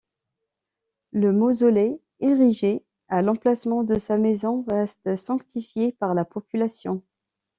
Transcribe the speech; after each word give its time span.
Le 1.11 1.31
mausolée 1.31 2.01
érigé 2.21 2.83
à 3.07 3.21
l'emplacement 3.21 3.83
de 3.83 3.99
sa 3.99 4.17
maison 4.17 4.65
reste 4.67 5.15
sanctifié 5.15 5.91
par 5.91 6.15
la 6.15 6.25
population. 6.25 7.03